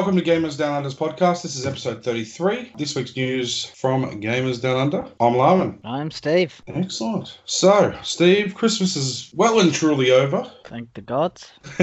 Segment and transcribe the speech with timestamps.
[0.00, 1.42] Welcome to Gamers Down Under's podcast.
[1.42, 2.72] This is episode 33.
[2.78, 5.00] This week's news from Gamers Down Under.
[5.20, 5.78] I'm Larman.
[5.84, 6.62] I'm Steve.
[6.68, 7.38] Excellent.
[7.44, 10.50] So, Steve, Christmas is well and truly over.
[10.64, 11.52] Thank the gods.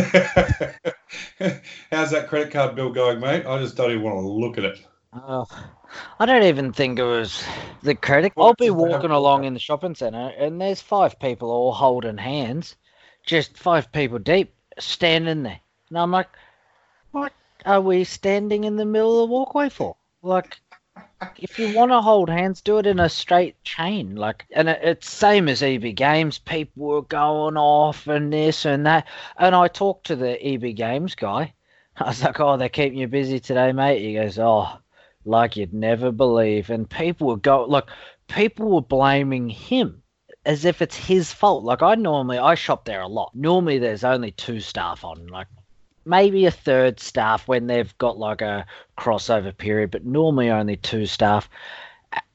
[1.91, 3.45] How's that credit card bill going, mate?
[3.45, 4.79] I just don't even want to look at it.
[5.13, 5.45] Oh,
[6.19, 7.43] I don't even think it was
[7.83, 8.33] the credit.
[8.35, 11.51] I'll be it's a bad- walking along in the shopping centre and there's five people
[11.51, 12.77] all holding hands,
[13.27, 15.59] just five people deep, standing there.
[15.89, 16.29] And I'm like,
[17.65, 19.95] are we standing in the middle of the walkway for?
[20.21, 20.57] Like,
[21.37, 24.15] if you want to hold hands, do it in a straight chain.
[24.15, 26.37] Like, and it, it's same as EB Games.
[26.37, 29.07] People were going off and this and that.
[29.37, 31.53] And I talked to the EB Games guy.
[31.97, 34.01] I was like, oh, they're keeping you busy today, mate.
[34.01, 34.77] He goes, oh,
[35.25, 36.69] like you'd never believe.
[36.69, 37.89] And people were go like,
[38.27, 40.03] people were blaming him
[40.45, 41.63] as if it's his fault.
[41.63, 43.31] Like I normally I shop there a lot.
[43.35, 45.47] Normally there's only two staff on, like
[46.07, 48.65] maybe a third staff when they've got like a
[48.97, 51.49] crossover period, but normally only two staff.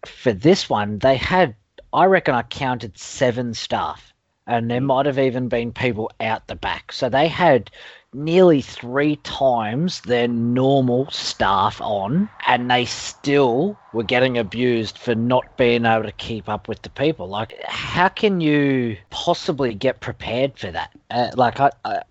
[0.06, 1.56] For this one, they had
[1.92, 4.12] I reckon I counted seven staff.
[4.46, 6.90] And there might have even been people out the back.
[6.90, 7.70] So they had
[8.12, 15.56] nearly three times their normal staff on, and they still were getting abused for not
[15.56, 17.28] being able to keep up with the people.
[17.28, 20.90] Like, how can you possibly get prepared for that?
[21.10, 22.02] Uh, like, I, I,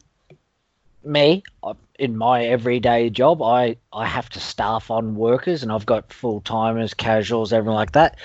[1.03, 5.85] me, uh, in my everyday job, I, I have to staff on workers, and I've
[5.85, 8.17] got full timers, casuals, everything like that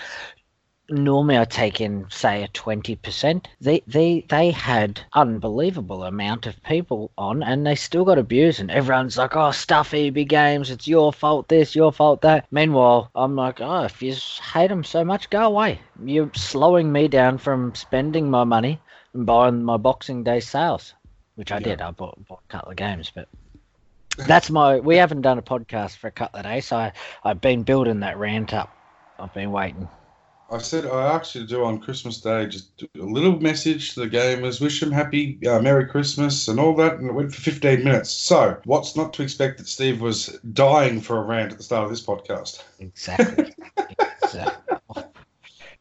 [0.89, 3.49] normally I take in say a twenty percent.
[3.61, 8.61] They they they had unbelievable amount of people on, and they still got abused.
[8.61, 11.49] And everyone's like, "Oh, stuff EB Games, it's your fault.
[11.49, 14.15] This, your fault that." Meanwhile, I'm like, "Oh, if you
[14.53, 15.81] hate them so much, go away.
[16.05, 18.81] You're slowing me down from spending my money
[19.13, 20.95] and buying my Boxing Day sales."
[21.37, 21.65] Which I Yeah.
[21.65, 21.81] did.
[21.81, 23.29] I bought, bought a couple of games, but
[24.17, 24.81] that's my.
[24.81, 26.93] We haven't done a podcast for a couple of days, so I,
[27.25, 28.71] I've been building that rant up.
[29.19, 29.89] I've been waiting.
[30.49, 34.01] I said I asked you to do on Christmas Day just a little message to
[34.01, 37.41] the gamers, wish them happy, uh, Merry Christmas, and all that, and it went for
[37.41, 38.11] 15 minutes.
[38.11, 41.85] So, what's not to expect that Steve was dying for a rant at the start
[41.85, 42.63] of this podcast?
[42.79, 43.53] Exactly.
[44.23, 45.03] exactly.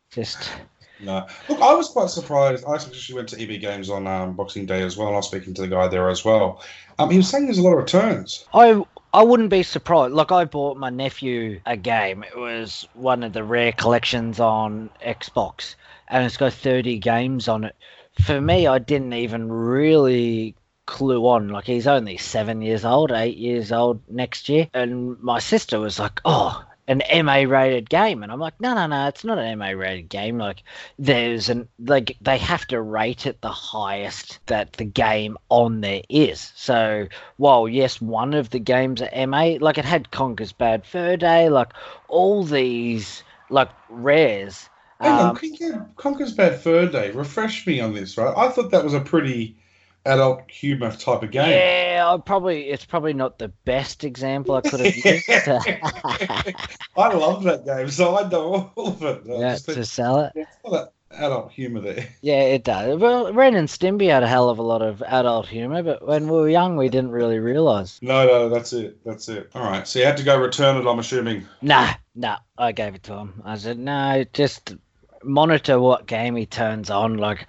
[0.10, 0.52] Just
[1.00, 1.28] No.
[1.50, 2.66] Look, I was quite surprised.
[2.66, 5.28] I actually went to EB Games on um, Boxing Day as well, and I was
[5.28, 6.64] speaking to the guy there as well.
[6.98, 8.46] Um, he was saying there's a lot of returns.
[8.54, 8.82] I
[9.14, 10.14] I wouldn't be surprised.
[10.14, 12.24] Like I bought my nephew a game.
[12.24, 15.76] It was one of the rare collections on Xbox,
[16.08, 17.76] and it's got 30 games on it.
[18.22, 21.50] For me, I didn't even really clue on.
[21.50, 26.00] Like he's only seven years old, eight years old next year, and my sister was
[26.00, 29.58] like, "Oh." An MA rated game, and I'm like, no, no, no, it's not an
[29.58, 30.38] MA rated game.
[30.38, 30.62] Like,
[31.00, 36.04] there's an like they have to rate it the highest that the game on there
[36.10, 36.52] is.
[36.56, 37.08] So
[37.38, 41.50] while yes, one of the games are MA, like it had Conker's Bad Fur Day,
[41.50, 41.74] like
[42.08, 44.70] all these like rares.
[45.02, 47.12] Hang on, Um, Conker- Conker's Bad Fur Day.
[47.12, 48.34] Refresh me on this, right?
[48.38, 49.58] I thought that was a pretty
[50.06, 51.50] adult humor type of game.
[51.50, 55.30] yeah, I probably it's probably not the best example I could have used.
[56.98, 59.24] I love that game, so I know all of it.
[59.30, 60.34] I yeah, just think to sell it.
[60.36, 62.08] it's adult humor there.
[62.22, 63.00] Yeah, it does.
[63.00, 66.28] Well, Ren and Stimpy had a hell of a lot of adult humor, but when
[66.28, 68.00] we were young, we didn't really realize.
[68.02, 69.04] No, no, that's it.
[69.06, 69.52] That's it.
[69.56, 69.88] All right.
[69.88, 71.46] So you had to go return it, I'm assuming.
[71.62, 72.38] Nah, nah.
[72.58, 73.42] I gave it to him.
[73.46, 74.76] I said, no, just
[75.24, 77.18] monitor what game he turns on.
[77.18, 77.48] Like,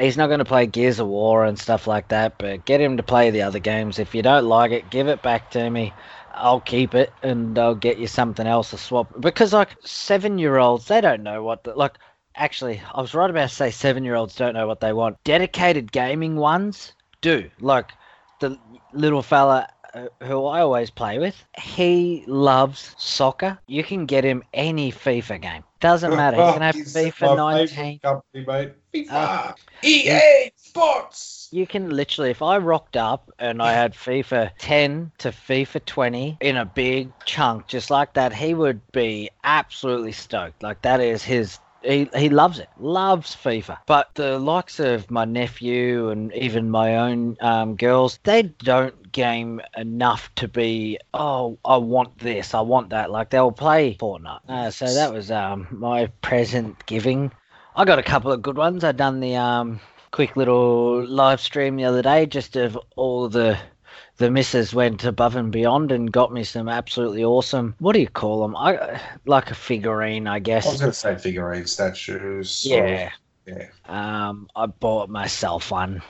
[0.00, 2.96] he's not going to play Gears of War and stuff like that, but get him
[2.96, 3.98] to play the other games.
[3.98, 5.92] If you don't like it, give it back to me.
[6.32, 9.20] I'll keep it and I'll get you something else to swap.
[9.20, 11.74] Because, like, seven year olds, they don't know what the.
[11.74, 11.98] Like,
[12.34, 15.22] actually, I was right about to say seven year olds don't know what they want.
[15.24, 17.50] Dedicated gaming ones do.
[17.60, 17.92] Like,
[18.40, 18.58] the
[18.92, 19.68] little fella
[20.22, 23.58] who I always play with, he loves soccer.
[23.66, 25.64] You can get him any FIFA game.
[25.80, 26.36] Doesn't matter.
[26.36, 27.68] He can have He's FIFA 19.
[27.68, 28.72] favourite company, mate.
[28.94, 29.10] FIFA.
[29.10, 29.52] Uh,
[29.82, 31.48] EA Sports.
[31.52, 36.38] You can literally, if I rocked up and I had FIFA 10 to FIFA 20
[36.40, 40.62] in a big chunk just like that, he would be absolutely stoked.
[40.62, 41.58] Like that is his.
[41.82, 43.78] He, he loves it, loves FIFA.
[43.86, 49.60] But the likes of my nephew and even my own um, girls, they don't game
[49.76, 53.10] enough to be, oh, I want this, I want that.
[53.10, 54.40] Like they'll play Fortnite.
[54.48, 57.32] Uh, so that was um, my present giving.
[57.74, 58.84] I got a couple of good ones.
[58.84, 59.80] I done the um,
[60.10, 63.58] quick little live stream the other day just of all the
[64.20, 68.06] the missus went above and beyond and got me some absolutely awesome what do you
[68.06, 70.66] call them i like a figurine i guess.
[70.66, 72.64] I was going to say figurine statues.
[72.68, 73.10] yeah
[73.46, 73.66] Yeah.
[73.86, 76.02] um i bought myself one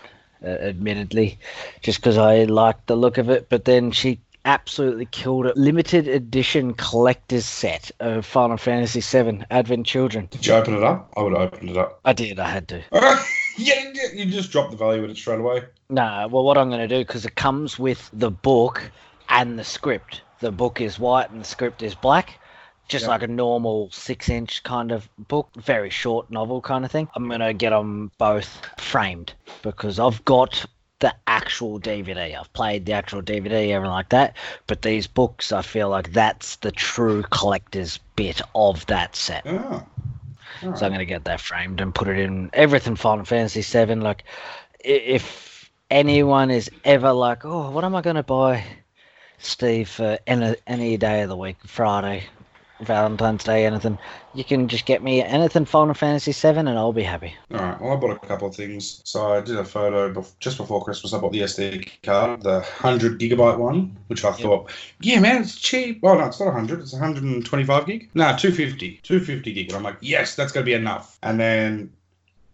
[0.44, 1.38] uh, admittedly
[1.82, 5.54] just because i liked the look of it but then she absolutely killed it.
[5.56, 10.28] Limited edition collector's set of Final Fantasy VII Advent Children.
[10.30, 11.12] Did you open it up?
[11.14, 12.00] I would have opened it up.
[12.06, 12.38] I did.
[12.40, 12.82] I had to.
[12.90, 13.22] yeah,
[13.58, 15.64] yeah, you just dropped the value in it straight away.
[15.90, 18.90] No, well, what I'm going to do because it comes with the book
[19.28, 20.22] and the script.
[20.38, 22.38] The book is white and the script is black.
[22.86, 23.08] Just Yep.
[23.08, 27.08] like a normal six inch kind of book, very short novel kind of thing.
[27.14, 29.32] I'm going to get them both framed
[29.62, 30.64] because I've got
[31.00, 32.38] the actual DVD.
[32.38, 34.36] I've played the actual DVD, everything like that.
[34.68, 39.44] But these books, I feel like that's the true collector's bit of that set.
[39.46, 39.84] Oh.
[40.60, 43.96] So I'm going to get that framed and put it in everything Final Fantasy VII.
[43.96, 44.24] Like,
[44.80, 45.49] if
[45.90, 48.64] anyone is ever like, oh, what am I going to buy,
[49.38, 52.24] Steve, for any, any day of the week, Friday,
[52.80, 53.98] Valentine's Day, anything,
[54.34, 57.34] you can just get me anything Final Fantasy VII and I'll be happy.
[57.52, 57.80] All right.
[57.80, 59.02] Well, I bought a couple of things.
[59.04, 61.12] So I did a photo bef- just before Christmas.
[61.12, 64.70] I bought the SD card, the 100 gigabyte one, which I thought,
[65.00, 66.00] yeah, man, it's cheap.
[66.02, 66.80] Oh, no, it's not 100.
[66.80, 68.08] It's 125 gig.
[68.14, 69.00] No, 250.
[69.02, 69.68] 250 gig.
[69.68, 71.18] And I'm like, yes, that's going to be enough.
[71.22, 71.92] And then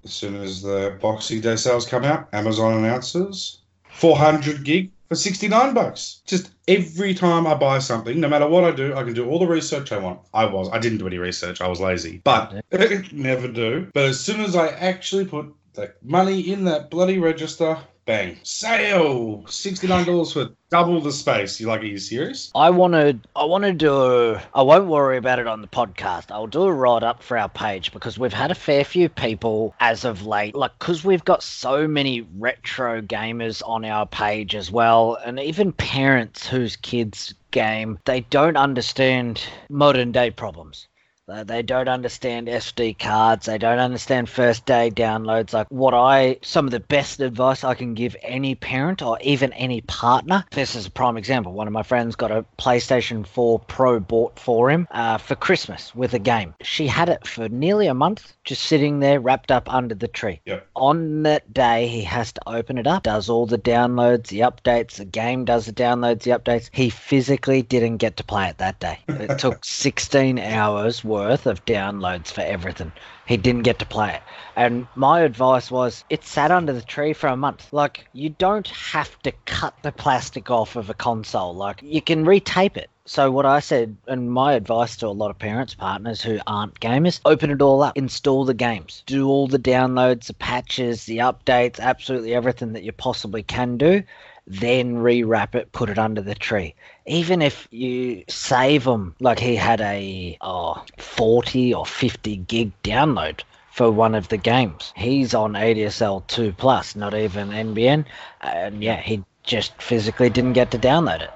[0.06, 3.58] as soon as the Boxing Day sales come out, Amazon announces
[3.90, 6.22] 400 gig for 69 bucks.
[6.26, 9.40] Just every time I buy something, no matter what I do, I can do all
[9.40, 10.20] the research I want.
[10.32, 10.70] I was.
[10.72, 11.60] I didn't do any research.
[11.60, 12.20] I was lazy.
[12.22, 12.62] But
[13.12, 13.88] never do.
[13.94, 17.76] But as soon as I actually put the money in that bloody register,
[18.06, 19.42] bang, sale!
[19.46, 21.60] $69 for double the space.
[21.60, 22.50] You're like, are you serious?
[22.54, 23.18] I want to.
[23.34, 24.38] I want to do.
[24.54, 26.30] I won't worry about it on the podcast.
[26.30, 29.74] I'll do a write up for our page because we've had a fair few people
[29.80, 30.54] as of late.
[30.54, 35.72] Like, because we've got so many retro gamers on our page as well, and even
[35.72, 40.88] parents whose kids game, they don't understand modern day problems.
[41.28, 43.46] They- They don't understand SD cards.
[43.46, 45.52] They don't understand first day downloads.
[45.52, 49.52] Like what I, some of the best advice I can give any parent or even
[49.54, 50.44] any partner.
[50.52, 51.52] This is a prime example.
[51.52, 55.92] One of my friends got a PlayStation 4 Pro bought for him uh, for Christmas
[55.96, 56.54] with a game.
[56.62, 60.40] She had it for nearly a month, just sitting there wrapped up under the tree.
[60.46, 60.68] Yep.
[60.76, 64.94] On that day, he has to open it up, does all the downloads, the updates.
[64.94, 66.70] The game does the downloads, the updates.
[66.72, 69.00] He physically didn't get to play it that day.
[69.08, 72.92] It took 16 hours worth of downloads for everything.
[73.26, 74.22] He didn't get to play it.
[74.54, 77.72] And my advice was it sat under the tree for a month.
[77.72, 81.52] Like, you don't have to cut the plastic off of a console.
[81.52, 82.90] Like, you can retape it.
[83.08, 86.80] So what I said, and my advice to a lot of parents, partners who aren't
[86.80, 91.18] gamers, open it all up, install the games, do all the downloads, the patches, the
[91.18, 94.02] updates, absolutely everything that you possibly can do,
[94.48, 96.74] then rewrap it, put it under the tree.
[97.06, 103.42] Even if you save them, like he had a oh, 40 or 50 gig download
[103.70, 104.92] for one of the games.
[104.96, 108.04] He's on ADSL 2 plus, not even NBN,
[108.40, 111.30] and yeah, he just physically didn't get to download it.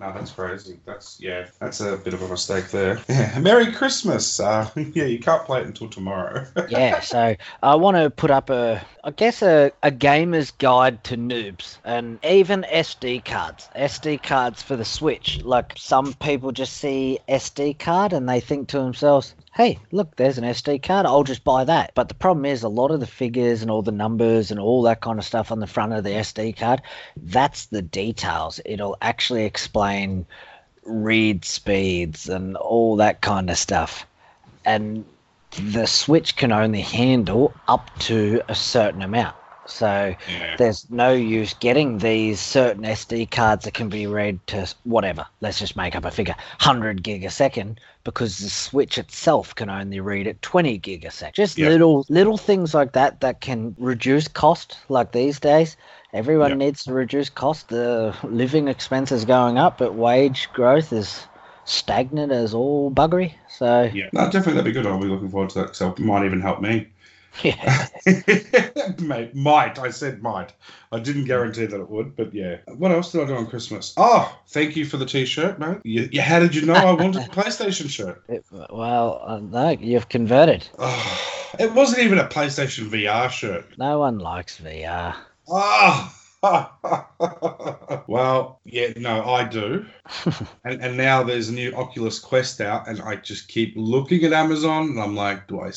[0.00, 0.80] No, that's crazy.
[0.86, 2.98] That's yeah, that's a bit of a mistake there.
[3.10, 3.38] Yeah.
[3.40, 4.40] Merry Christmas.
[4.40, 6.46] Uh, yeah, you can't play it until tomorrow.
[6.68, 11.16] yeah, so I want to put up a, I guess a, a gamer's guide to
[11.16, 13.68] noobs and even SD cards.
[13.76, 15.42] SD cards for the Switch.
[15.42, 20.38] Like some people just see SD card and they think to themselves, hey, look, there's
[20.38, 21.06] an SD card.
[21.06, 21.92] I'll just buy that.
[21.94, 24.82] But the problem is a lot of the figures and all the numbers and all
[24.82, 26.82] that kind of stuff on the front of the SD card,
[27.16, 28.60] that's the details.
[28.64, 30.26] It'll actually explain
[30.84, 34.06] read speeds and all that kind of stuff.
[34.64, 35.04] And
[35.72, 39.36] the Switch can only handle up to a certain amount.
[39.70, 40.56] So yeah.
[40.56, 45.26] there's no use getting these certain SD cards that can be read to whatever.
[45.40, 49.70] Let's just make up a figure 100 gig a second because the Switch itself can
[49.70, 51.34] only read at 20 gig a second.
[51.34, 51.68] Just Yeah.
[51.68, 54.78] little little things like that that can reduce cost.
[54.88, 55.76] Like these days,
[56.12, 56.56] everyone Yeah.
[56.56, 57.68] needs to reduce cost.
[57.68, 61.26] The living expenses going up, but wage growth is
[61.64, 63.34] stagnant as all buggery.
[63.48, 64.86] So Yeah, no, definitely that'd be good.
[64.86, 66.88] I'll be looking forward to that because it might even help me.
[67.42, 67.86] yeah.
[68.98, 69.78] Mate, might.
[69.78, 70.52] I said might.
[70.92, 72.58] I didn't guarantee that it would, but yeah.
[72.66, 73.94] What else did I do on Christmas?
[73.96, 75.78] Oh, thank you for the t-shirt, mate.
[75.84, 78.22] You, you, how did you know I wanted a PlayStation shirt?
[78.28, 80.66] It- well, uh, no, you've converted.
[80.78, 83.66] Oh, it wasn't even a PlayStation VR shirt.
[83.78, 85.14] No one likes VR.
[85.50, 86.16] Ah.
[88.06, 89.84] well, yeah, no, I do.
[90.64, 94.32] and, and now there's a new Oculus Quest out, and I just keep looking at
[94.32, 95.70] Amazon, and I'm like, do I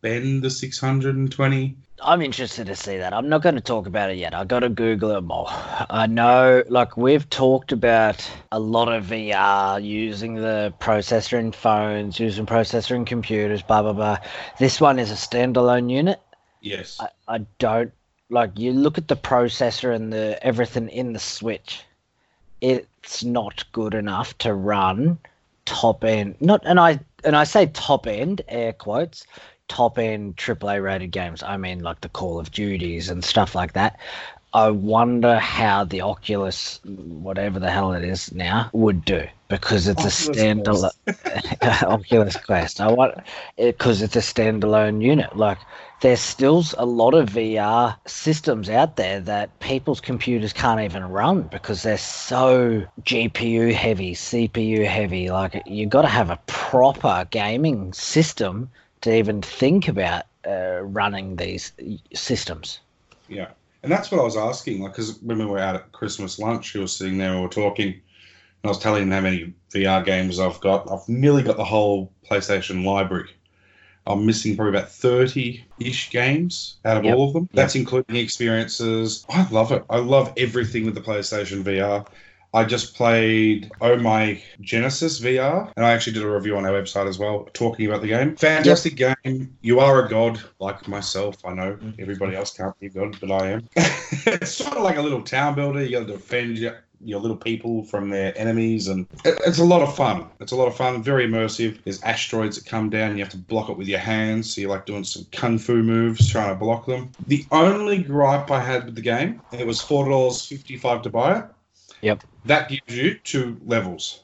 [0.00, 1.76] spend the 620?
[2.02, 3.14] I'm interested to see that.
[3.14, 4.34] I'm not going to talk about it yet.
[4.34, 5.46] I got to Google it more.
[5.48, 12.20] I know, like we've talked about a lot of VR using the processor in phones,
[12.20, 14.18] using processor in computers, blah blah blah.
[14.58, 16.20] This one is a standalone unit.
[16.60, 16.98] Yes.
[17.00, 17.92] I, I don't
[18.28, 21.82] like you look at the processor and the everything in the Switch.
[22.60, 25.18] it's not good enough to run
[25.64, 26.36] top end.
[26.40, 29.24] Not and I and I say top end air quotes
[29.68, 31.42] top end AAA rated games.
[31.42, 33.98] I mean like the Call of Duties and stuff like that.
[34.56, 40.00] I wonder how the Oculus, whatever the hell it is now, would do because it's
[40.00, 42.80] Oculus a standalone Oculus Quest.
[42.80, 43.18] I want
[43.58, 45.36] eh, because it's a standalone unit.
[45.36, 45.58] Like
[46.00, 51.42] there's still a lot of VR systems out there that people's computers can't even run
[51.42, 55.30] because they're so GPU heavy, CPU heavy.
[55.30, 58.70] Like you got to have a proper gaming system
[59.06, 61.72] to even think about uh, running these
[62.12, 62.80] systems.
[63.28, 63.50] Yeah.
[63.82, 64.82] And that's what I was asking.
[64.82, 67.48] Like, because when we were out at Christmas lunch, he was sitting there, we were
[67.48, 68.02] talking, and
[68.64, 70.90] I was telling him how many VR games I've got.
[70.90, 73.30] I've nearly got the whole PlayStation library.
[74.08, 77.14] I'm missing probably about 30 ish games out of Yep.
[77.16, 77.48] all of them.
[77.52, 79.24] That's including experiences.
[79.28, 79.84] I love it.
[79.88, 82.06] I love everything with the PlayStation VR.
[82.56, 86.72] I just played Oh My Genesis VR, and I actually did a review on our
[86.72, 88.34] website as well, talking about the game.
[88.34, 89.54] Fantastic game.
[89.60, 91.36] You are a god, like myself.
[91.44, 92.00] I know mm-hmm.
[92.00, 93.68] everybody else can't be a god, but I am.
[93.76, 95.84] it's sort of like a little town builder.
[95.84, 99.64] You got to defend your, your little people from their enemies, and it- it's a
[99.64, 100.24] lot of fun.
[100.40, 101.78] It's a lot of fun, very immersive.
[101.84, 104.54] There's asteroids that come down, and you have to block it with your hands.
[104.54, 107.10] So you're like doing some kung fu moves, trying to block them.
[107.26, 111.40] The only gripe I had with the game, it was four dollars fifty-five to buy
[111.40, 111.44] it.
[112.02, 112.24] Yep.
[112.44, 114.22] That gives you two levels.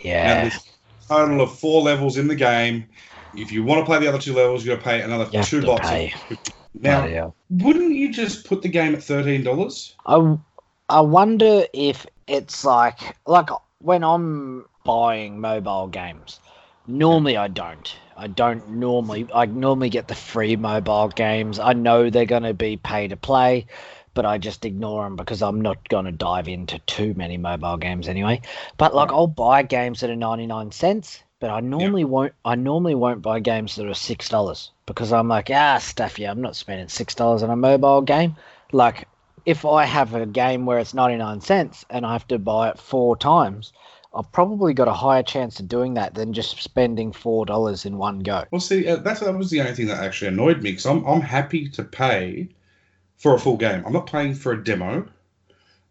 [0.00, 0.42] Yeah.
[0.42, 2.86] there's a total of four levels in the game.
[3.34, 5.42] If you want to play the other two levels, you got to pay another You
[5.42, 5.88] two bucks.
[6.80, 9.96] Now, wouldn't you just put the game at thirteen dollars?
[10.06, 10.38] I,
[10.88, 13.48] I wonder if it's like like
[13.80, 16.40] when I'm buying mobile games.
[16.86, 17.94] Normally, I don't.
[18.16, 19.28] I don't normally.
[19.34, 21.58] I normally get the free mobile games.
[21.58, 23.66] I know they're going to be pay to play,
[24.18, 27.76] but I just ignore them because I'm not going to dive into too many mobile
[27.76, 28.40] games anyway.
[28.76, 29.16] But like, Right.
[29.16, 32.32] I'll buy games that are ninety nine cents, but I normally won't.
[32.44, 36.18] I normally won't buy games that are six dollars because I'm like, ah, stuff.
[36.18, 38.34] Yeah, I'm not spending six dollars on a mobile game.
[38.72, 39.06] Like,
[39.46, 42.78] if I have a game where it's 99 cents and I have to buy it
[42.80, 43.72] four times,
[44.12, 48.18] I've probably got a higher chance of doing that than just spending $4 in one
[48.18, 48.46] go.
[48.50, 51.04] Well, see, uh, that's that was the only thing that actually annoyed me because I'm
[51.06, 52.48] I'm happy to pay
[53.18, 53.82] for a full game.
[53.84, 55.00] I'm not paying for a demo.
[55.00, 55.06] I'm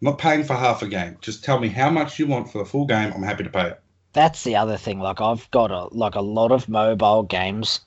[0.01, 1.17] not paying for half a game.
[1.21, 3.11] Just tell me how much you want for the full game.
[3.13, 3.81] I'm happy to pay it.
[4.13, 4.99] That's the other thing.
[4.99, 7.81] Like, I've got a, like a lot of mobile games,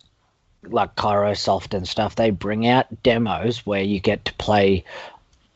[0.64, 4.85] like Kairosoft and stuff, they bring out demos where you get to play,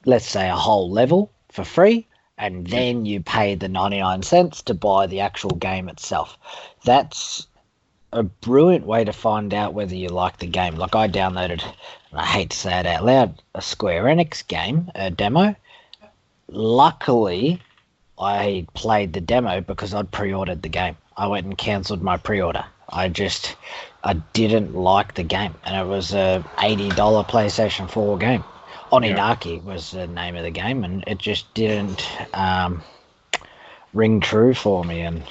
[0.06, 2.06] let's say, a whole level for free.
[2.36, 6.36] And then you pay the 99 cents to buy the actual game itself.
[6.84, 7.46] That's
[8.14, 10.76] a brilliant way to find out whether you like the game.
[10.76, 11.62] Like I downloaded,
[12.10, 15.54] and I hate to say it out loud, a Square Enix game, a demo.
[16.48, 17.60] Luckily,
[18.18, 20.96] I played the demo because I'd pre-ordered the game.
[21.16, 22.64] I went and cancelled my pre-order.
[22.88, 23.56] I just
[24.04, 28.44] I didn't like the game, and it was a eighty dollar PlayStation Four game.
[28.92, 32.82] Oninaki was the name of the game, and it just didn't um,
[33.92, 35.00] ring true for me.
[35.00, 35.24] And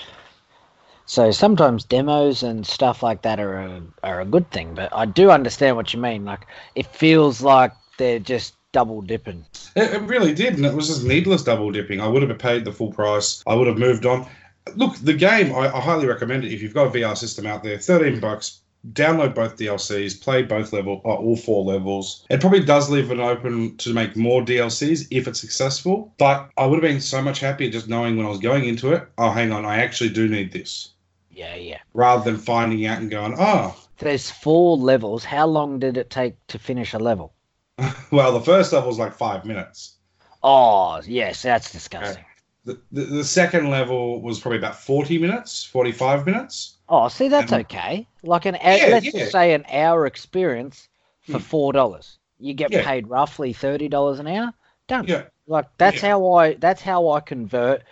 [1.14, 5.06] so sometimes demos and stuff like that are a, are a good thing, but I
[5.06, 6.26] do understand what you mean.
[6.26, 9.46] Like it feels like they're just double dipping.
[9.76, 12.02] It, it really did, and it was just needless double dipping.
[12.02, 13.44] I would have paid the full price.
[13.46, 14.28] I would have moved on.
[14.76, 17.62] Look, the game I, I highly recommend it if you've got a VR system out
[17.62, 17.78] there.
[17.78, 18.62] Thirteen bucks.
[18.92, 22.26] Download both DLCs, play both level, uh, all four levels.
[22.30, 26.14] It probably does leave it open to make more DLCs if it's successful.
[26.18, 28.92] But I would have been so much happier just knowing when I was going into
[28.92, 29.08] it.
[29.18, 30.93] Oh, hang on, I actually do need this,
[31.34, 31.80] Yeah, yeah.
[31.94, 35.24] rather than finding out and going, oh, There's four levels.
[35.24, 37.34] How long did it take to finish a level?
[38.12, 39.98] well, the first level was like five minutes.
[40.44, 42.24] Oh, yes, that's disgusting.
[42.66, 46.78] The, the, the second level was probably about 40 minutes, 45 minutes.
[46.88, 48.08] Oh, see, that's And- okay.
[48.24, 49.12] Like an hour, Yeah, let's yeah.
[49.20, 50.88] just say an hour experience
[51.22, 51.38] for Hmm.
[51.40, 52.20] four dollars.
[52.40, 52.86] You get Yeah.
[52.86, 54.52] paid roughly thirty dollars an hour.
[54.88, 55.06] Done.
[55.08, 55.24] Yeah.
[55.48, 57.84] Like that's how I that's how I convert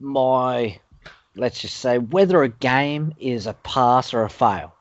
[0.00, 0.78] my
[1.36, 4.74] let's just say whether a game is a pass or a fail.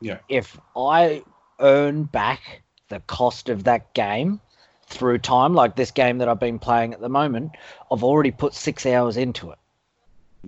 [0.00, 0.18] Yeah.
[0.28, 1.22] If I
[1.60, 4.40] earn back the cost of that game
[4.86, 7.52] through time, like this game that I've been playing at the moment,
[7.90, 9.58] I've already put six hours into it.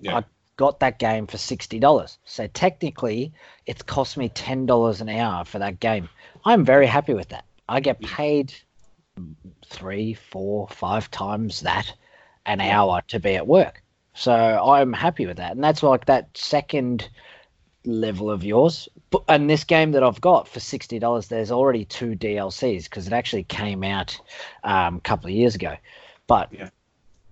[0.00, 0.18] Yeah.
[0.18, 0.24] I
[0.56, 2.18] got that game for sixty dollars.
[2.24, 3.32] So technically,
[3.66, 6.08] it's cost me ten dollars an hour for that game.
[6.44, 7.44] I'm very happy with that.
[7.68, 8.54] I get paid
[9.66, 11.92] three, four, five times that
[12.46, 13.82] an hour to be at work.
[14.14, 17.08] So I'm happy with that, and that's like that second
[17.84, 18.88] level of yours.
[19.10, 23.06] But and this game that I've got for sixty dollars, there's already two DLCs because
[23.06, 24.20] it actually came out
[24.64, 25.76] um, a couple of years ago.
[26.26, 26.70] But Yeah.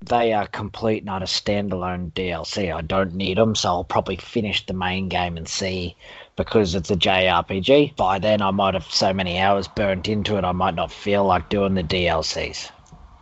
[0.05, 2.73] they are complete, not a standalone DLC.
[2.75, 5.97] I don't need them, so I'll probably finish the main game and see
[6.37, 7.97] because it's a JRPG.
[7.97, 11.25] By then, I might have so many hours burnt into it, I might not feel
[11.25, 12.71] like doing the DLCs.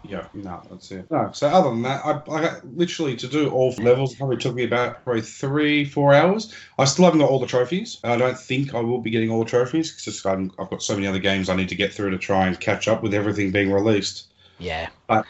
[0.09, 1.11] Yeah, no, that's it.
[1.11, 4.55] No, so other than that, I, I got literally to do all levels probably took
[4.55, 6.55] me about probably three, four hours.
[6.79, 7.99] I still haven't got all the trophies.
[8.05, 10.95] I don't think I will be getting all the trophies because I'm, I've got so
[10.95, 13.51] many other games I need to get through to try and catch up with everything
[13.51, 14.27] being released.
[14.59, 14.89] Yeah.
[15.07, 15.27] But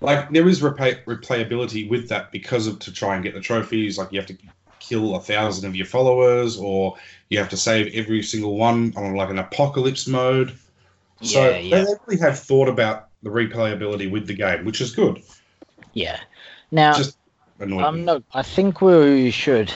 [0.00, 3.98] like there is replay, replayability with that because of to try and get the trophies.
[3.98, 4.36] Like you have to
[4.80, 6.96] kill a thousand of your followers, or
[7.30, 10.56] you have to save every single one on like an apocalypse mode.
[11.22, 11.84] So Yeah, yeah.
[11.84, 15.20] they really have thought about the replayability with the game, which is good.
[15.94, 16.20] Yeah.
[16.70, 16.94] Now,
[17.60, 19.72] Um, no, I think we should.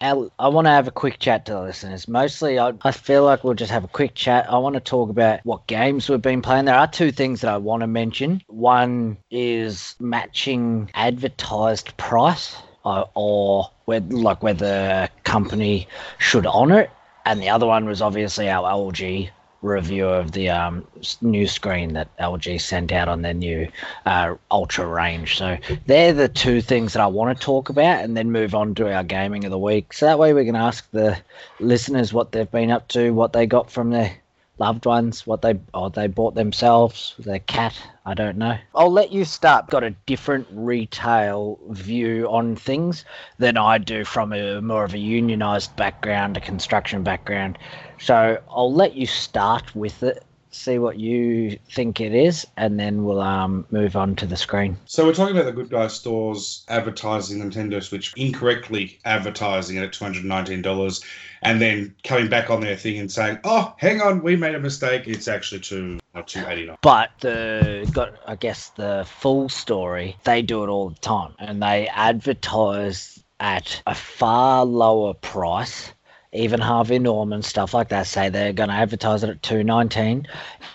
[0.00, 2.06] Al- I want to have a quick chat to the listeners.
[2.06, 4.50] Mostly, I, I feel like we'll just have a quick chat.
[4.50, 6.66] I want to talk about what games we've been playing.
[6.66, 8.42] There are two things that I want to mention.
[8.48, 15.88] One is matching advertised price, uh, or whether, like whether company
[16.18, 16.90] should honour it,
[17.24, 19.30] and the other one was obviously our LG
[19.66, 20.86] review of the um,
[21.20, 23.68] new screen that LG sent out on their new
[24.06, 25.36] uh, ultra range.
[25.36, 28.74] So they're the two things that I want to talk about, and then move on
[28.76, 29.92] to our gaming of the week.
[29.92, 31.18] So that way we can ask the
[31.60, 34.16] listeners what they've been up to, what they got from their
[34.58, 37.74] loved ones, what they or they bought themselves, their cat.
[38.04, 38.56] I don't know.
[38.74, 39.68] I'll let you start.
[39.68, 43.04] Got a different retail view on things
[43.38, 47.58] than I do from a more of a unionized background, a construction background.
[47.98, 53.04] So I'll let you start with it, see what you think it is, and then
[53.04, 54.76] we'll um, move on to the screen.
[54.86, 59.92] So we're talking about the Good Guy stores advertising Nintendo Switch incorrectly advertising it at
[59.92, 61.04] two hundred nineteen dollars,
[61.42, 64.60] and then coming back on their thing and saying, "Oh, hang on, we made a
[64.60, 65.06] mistake.
[65.06, 66.76] It's actually two uh, two eighty nine.
[66.82, 71.62] But the got I guess the full story, they do it all the time and
[71.62, 75.92] they advertise at a far lower price.
[76.36, 80.26] Even Harvey Norman stuff like that say they're going to advertise it at two nineteen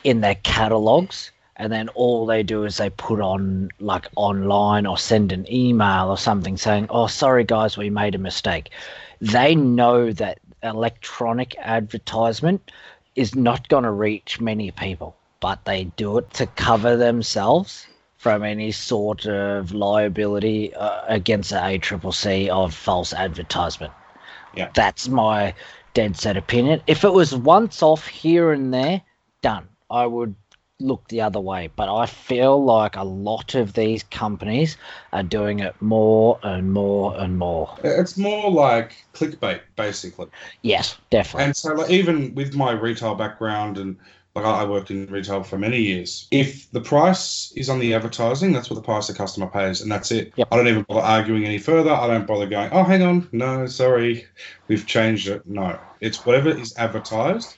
[0.03, 4.97] in their catalogs, and then all they do is they put on like online or
[4.97, 8.71] send an email or something saying, "Oh, sorry guys, we made a mistake."
[9.21, 12.71] They know that electronic advertisement
[13.15, 18.43] is not going to reach many people, but they do it to cover themselves from
[18.43, 23.91] any sort of liability uh, against the ACCC of false advertisement.
[24.55, 24.69] Yeah.
[24.73, 25.53] That's my
[25.93, 26.81] dead set opinion.
[26.87, 29.01] If it was once off here and there,
[29.41, 29.67] done.
[29.89, 30.35] I would
[30.81, 31.69] look the other way.
[31.75, 34.77] But I feel like a lot of these companies
[35.13, 37.69] are doing it more and more and more.
[37.83, 40.27] Uh, it's more like clickbait, basically.
[40.61, 41.45] Yes, definitely.
[41.45, 43.97] And so, like, even with my retail background and
[44.35, 46.27] like I I worked in retail for many years.
[46.31, 49.91] If the price is on the advertising, that's what the price the customer pays, and
[49.91, 50.33] that's it.
[50.35, 50.47] Yep.
[50.51, 51.91] I don't even bother arguing any further.
[51.91, 54.25] I don't bother going, oh, hang on, no, sorry,
[54.67, 55.45] we've changed it.
[55.45, 57.57] No, it's whatever is advertised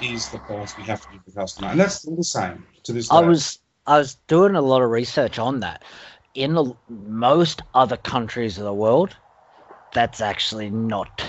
[0.00, 2.92] is the price we have to give the customer, and that's still the same to
[2.92, 3.16] this day.
[3.16, 5.84] I was I was doing a lot of research on that.
[6.34, 9.16] In the, most other countries of the world,
[9.92, 11.24] that's actually not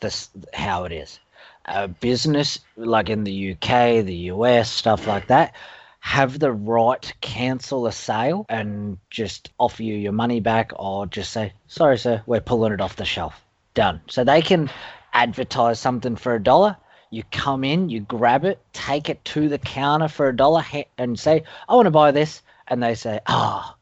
[0.00, 1.20] this how it is.
[1.66, 5.54] A business like in the UK, the US, stuff like that,
[6.00, 11.06] have the right to cancel a sale and just offer you your money back, or
[11.06, 13.44] just say, "Sorry, sir, we're pulling it off the shelf."
[13.74, 14.00] Done.
[14.08, 14.68] So they can
[15.12, 16.76] advertise something for a dollar.
[17.10, 20.64] You come in, you grab it, take it to the counter for a dollar,
[20.98, 23.76] and say, "I want to buy this," and they say, "Oh,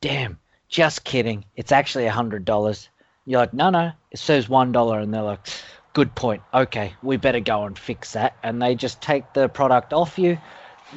[0.00, 1.44] damn, just kidding.
[1.56, 2.88] It's actually a hundred dollars."
[3.26, 5.46] You're like, "No, no, it says one dollar," and they're like,
[5.96, 6.42] "Good point.
[6.52, 10.36] Okay, we better go and fix that." And they just take the product off you,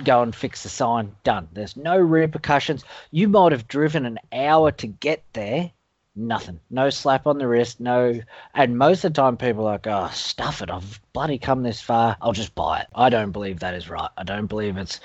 [0.03, 1.15] go and fix the sign.
[1.23, 1.47] Done.
[1.53, 2.83] There's no repercussions.
[3.09, 5.71] You might have driven an hour to get there.
[6.17, 6.59] Nothing.
[6.69, 7.79] No slap on the wrist.
[7.79, 8.19] No.
[8.53, 10.69] And most of the time, people are like, oh, stuff it.
[10.69, 12.17] I've bloody come this far.
[12.21, 12.87] I'll just buy it.
[12.93, 14.09] I don't believe that is right.
[14.17, 14.99] I don't believe it's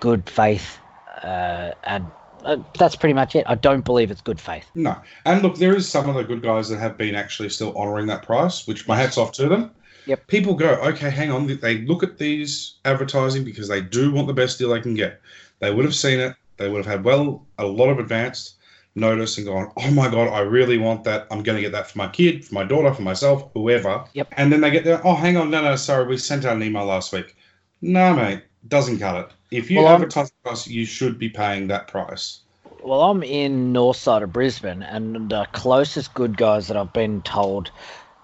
[0.00, 0.78] good faith.
[1.22, 2.06] Uh, and
[2.44, 3.44] uh, that's pretty much it.
[3.46, 4.66] I don't believe it's good faith.
[4.74, 4.96] No.
[5.24, 8.06] And look, there is some of the good guys that have been actually still honouring
[8.06, 9.70] that price, which my hat's off to them.
[10.06, 10.26] Yep.
[10.26, 11.46] People go, okay, hang on.
[11.46, 15.20] They look at these advertising because they do want the best deal they can get.
[15.60, 16.36] They would have seen it.
[16.56, 18.56] They would have had, well, a lot of advanced
[18.94, 21.26] notice and gone, oh my God, I really want that.
[21.30, 24.04] I'm going to get that for my kid, for my daughter, for myself, whoever.
[24.12, 24.28] Yep.
[24.32, 26.62] And then they get there, oh, hang on, no, no, sorry, we sent out an
[26.62, 27.36] email last week.
[27.80, 29.32] No, mate, doesn't cut it.
[29.54, 32.40] If you Well, I'm- advertise the price, you should be paying that price.
[32.82, 37.22] Well, I'm in north side of Brisbane, and the closest good guys that I've been
[37.22, 37.70] told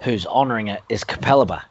[0.00, 1.62] who's honouring it is Capalaba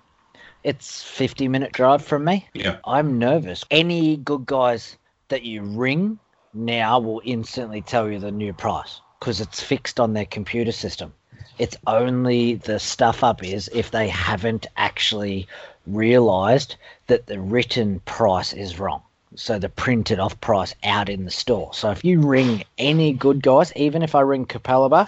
[0.63, 2.48] It's 50 minute drive from me.
[2.54, 2.78] Yeah.
[2.86, 3.65] I'm nervous.
[3.69, 6.19] Any good guys that you ring
[6.54, 11.13] now will instantly tell you the new price because it's fixed on their computer system.
[11.58, 15.48] It's only the stuff up is if they haven't actually
[15.86, 19.02] realized that the written price is wrong.
[19.36, 21.72] So the printed off price out in the store.
[21.74, 25.08] So if you ring any good guys, even if I ring Capalaba,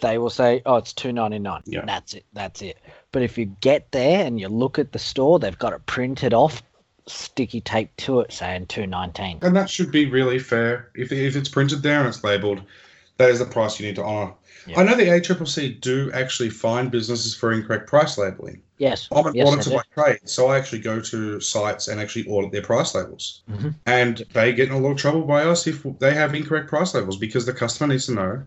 [0.00, 1.62] they will say, "Oh, it's two ninety nine.
[1.64, 1.84] Yeah.
[1.86, 2.24] That's it.
[2.32, 2.78] That's it."
[3.12, 6.34] But if you get there and you look at the store, they've got it printed
[6.34, 6.62] off,
[7.06, 9.38] sticky tape to it, saying two nineteen.
[9.42, 10.90] And that should be really fair.
[10.94, 12.62] If, if it's printed there and it's labelled,
[13.16, 14.34] that is the price you need to honour.
[14.66, 14.80] Yeah.
[14.80, 18.62] I know the ACCC do actually fine businesses for incorrect price labelling.
[18.78, 19.08] Yes.
[19.12, 22.52] I'm an yes, auditor by trade, so I actually go to sites and actually audit
[22.52, 23.42] their price labels.
[23.50, 23.74] Mhm.
[23.86, 26.94] And they get in a lot of trouble by us if they have incorrect price
[26.94, 28.42] labels because the customer needs to know.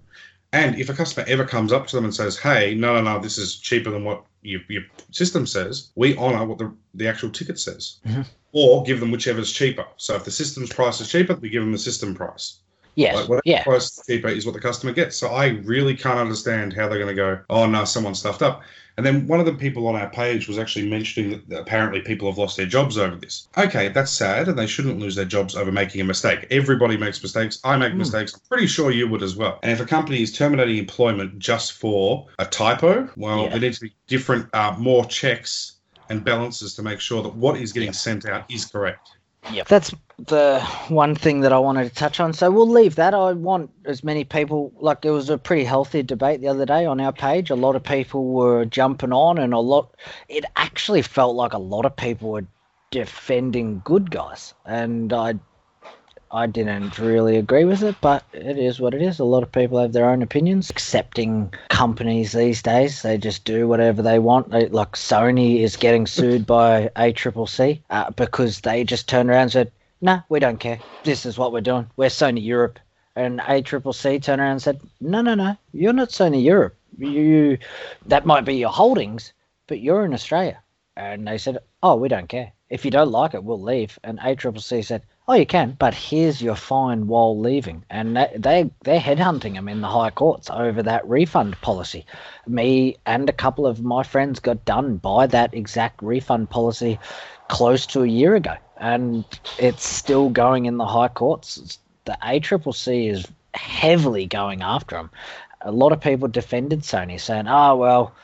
[0.54, 3.20] And if a customer ever comes up to them and says, "Hey, no, no, no,
[3.22, 7.30] this is cheaper than what your, your system says," we honour what the, the actual
[7.30, 8.26] ticket says, Mhm.
[8.54, 9.86] or give them whichever's cheaper.
[9.98, 12.60] So if the system's price is cheaper, we give them the system price.
[12.96, 13.16] Yes.
[13.16, 13.64] Like whatever yeah.
[13.64, 15.16] price cheaper is what the customer gets.
[15.18, 18.64] So I really can't understand how they're going to go, oh no, someone stuffed up.
[18.98, 22.30] And then one of the people on our page was actually mentioning that apparently people
[22.30, 23.50] have lost their jobs over this.
[23.58, 26.48] Okay, that's sad, and they shouldn't lose their jobs over making a mistake.
[26.50, 27.60] Everybody makes mistakes.
[27.66, 27.98] I make Hmm.
[27.98, 28.34] mistakes.
[28.34, 29.60] I'm pretty sure you would as well.
[29.64, 33.50] And if a company is terminating employment just for a typo, well, Yeah.
[33.50, 35.74] there needs to be different, uh, more checks
[36.10, 39.15] and balances to make sure that what is getting sent out is correct.
[39.52, 42.34] Yeah, that's the one thing that I wanted to touch on.
[42.34, 43.14] So we'll leave that.
[43.14, 46.86] I want as many people like it was a pretty healthy debate the other day
[46.86, 47.50] on our page.
[47.50, 49.96] A lot of people were jumping on, and a lot.
[50.30, 52.48] It actually felt like a lot of people were
[52.92, 55.36] defending good guys, and I.
[56.36, 59.20] I didn't really agree with it, but it is what it is.
[59.20, 60.70] A lot of people have their own opinions.
[60.70, 64.52] Accepting companies these days, they just do whatever they want.
[64.52, 69.52] They, like Sony is getting sued by ACCC uh, because they just turned around and
[69.54, 69.72] said,
[70.02, 70.80] "No, we don't care.
[71.06, 71.90] This is what we're doing.
[71.96, 72.80] We're Sony Europe."
[73.16, 75.56] And ACCC turned around and said, "No, no, no.
[75.72, 76.76] You're not Sony Europe.
[76.98, 77.58] You
[78.08, 79.32] that might be your holdings,
[79.68, 80.62] but you're in Australia."
[80.98, 82.52] And they said, "Oh, we don't care.
[82.70, 86.42] If you don't like it, we'll leave." And ACCC said, "Oh, you can, but here's
[86.42, 90.82] your fine while leaving." And they, they they're headhunting him in the high courts over
[90.82, 92.06] that refund policy.
[92.48, 96.98] Me and a couple of my friends got done by that exact refund policy
[97.48, 99.26] close to a year ago, and
[99.60, 101.78] it's still going in the high courts.
[102.06, 105.10] The ACCC is heavily going after him.
[105.62, 108.16] A lot of people defended Sony, saying, "Oh well,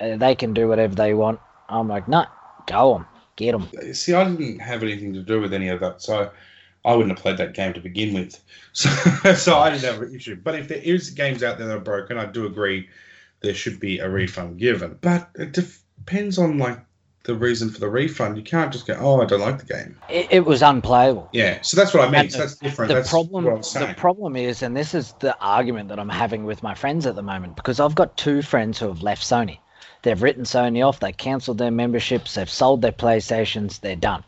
[0.00, 2.26] uh, they can do whatever they want." I'm like, "No,
[2.66, 3.06] go on,
[3.36, 6.30] get them." See, I didn't have anything to do with any of that, so
[6.84, 8.40] I wouldn't have played that game to begin with.
[8.74, 8.88] So,
[9.34, 10.34] so I didn't have an issue.
[10.36, 12.88] But if there is games out there that are broken, I do agree
[13.40, 14.96] there should be a refund given.
[15.02, 16.78] But it depends on like
[17.24, 18.36] the reason for the refund.
[18.38, 21.28] You can't just go, "Oh, I don't like the game." It, it was unplayable.
[21.32, 22.20] Yeah, so that's what I mean.
[22.22, 22.88] And So that's different.
[22.88, 25.98] the that's problem what I was the problem is and this is the argument that
[26.00, 29.02] i'm having with my friends at the moment because i've got two friends who have
[29.02, 29.58] left sony
[30.02, 31.00] they've written sony off.
[31.00, 32.34] They cancelled their memberships.
[32.34, 33.80] They've sold their playstations.
[33.80, 34.24] They're done.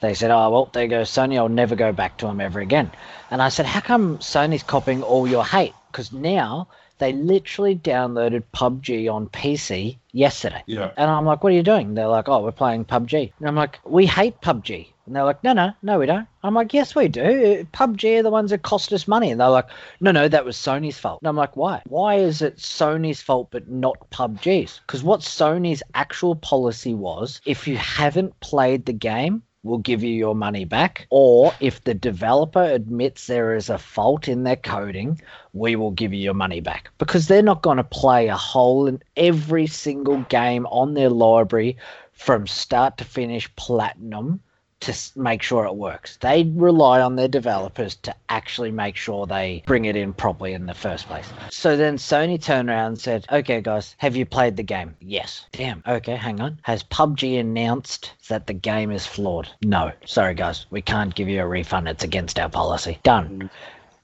[0.00, 1.36] They said oh well there goes sony.
[1.36, 2.90] I'll never go back to them ever again.
[3.30, 5.74] And i said how come sony's copying all your hate?
[5.90, 11.56] Because now they literally downloaded pubg on pc yesterday yeah, and I'm like, what are
[11.56, 11.94] you doing?
[11.94, 13.32] They're like, oh, we're playing PUBG.
[13.38, 14.88] And I'm like, we hate PUBG.
[15.06, 16.26] And they're like, no, no, no, we don't.
[16.42, 17.66] I'm like, yes, we do.
[17.72, 19.30] PUBG are the ones that cost us money.
[19.30, 19.68] And they're like,
[20.00, 21.22] no, no, that was Sony's fault.
[21.22, 21.82] And I'm like, why?
[21.86, 24.80] Why is it Sony's fault but not PUBG's?
[24.86, 30.14] Because what Sony's actual policy was, if you haven't played the game, we'll give you
[30.14, 31.06] your money back.
[31.10, 35.20] Or if the developer admits there is a fault in their coding,
[35.52, 36.90] we will give you your money back.
[36.98, 41.76] Because they're not going to play a hole in every single game on their library
[42.12, 44.40] from start to finish platinum
[44.80, 46.16] to make sure it works.
[46.20, 50.66] They rely on their developers to actually make sure they bring it in properly in
[50.66, 51.26] the first place.
[51.50, 54.94] So then Sony turned around and said, Okay, guys, have you played the game?
[55.00, 55.46] Yes.
[55.52, 55.82] Damn.
[55.86, 56.60] Okay, hang on.
[56.62, 59.48] Has PUBG announced that the game is flawed?
[59.62, 59.92] No.
[60.04, 61.88] Sorry, guys, we can't give you a refund.
[61.88, 62.98] It's against our policy.
[63.02, 63.28] Done.
[63.28, 63.50] Mm.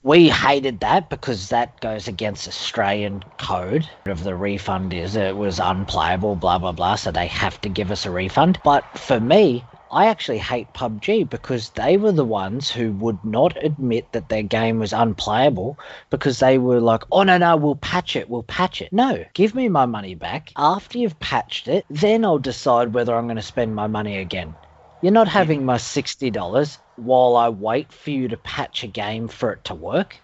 [0.05, 5.59] We hated that because that goes against Australian code of the refund is it was
[5.59, 8.59] unplayable, blah blah blah, so they have to give us a refund.
[8.63, 13.57] But for me, I actually hate PUBG because they were the ones who would not
[13.65, 15.79] admit that their game was unplayable
[16.11, 18.93] because they were like, oh no, no, we'll patch it, we'll patch it.
[18.93, 20.53] No, give me my money back.
[20.57, 24.59] After you've patched it, then I'll decide whether I'm going to spend my money again.
[25.01, 29.51] You're not having my $60 while I wait for you to patch a game for
[29.53, 30.23] it to work.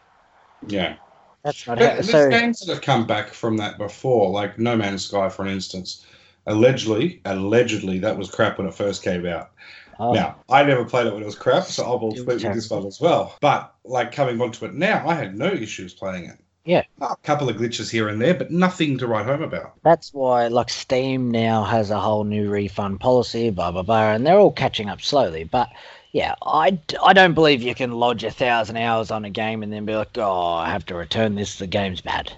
[0.67, 0.97] yeah.
[1.45, 2.01] That's not But how.
[2.03, 5.47] there's So, games that have come back from that before, like No Man's Sky, for
[5.47, 6.05] instance.
[6.51, 9.51] Allegedly, allegedly, that was crap when it first came out.
[9.99, 12.43] Oh, Now, I never played it when it was crap, so I'll It speak with
[12.43, 13.37] this one as well.
[13.41, 16.39] But like coming onto it now, I had no issues playing it.
[16.65, 16.83] Yeah.
[17.01, 19.75] A couple of glitches here and there, but nothing to write home about.
[19.83, 24.27] That's why, like, Steam now has a whole new refund policy, blah, blah, blah, and
[24.27, 25.45] they're all catching up slowly.
[25.45, 25.69] But
[26.13, 29.73] yeah, I, I don't believe you can lodge a thousand hours on a game and
[29.73, 32.33] then be like, oh, I have to return this, the game's bad.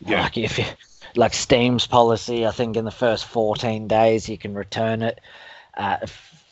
[0.00, 0.22] Yeah.
[0.22, 0.64] Like, if you,
[1.16, 5.20] like, Steam's policy, I think in the first 14 days you can return it.
[5.76, 6.44] Uh, if,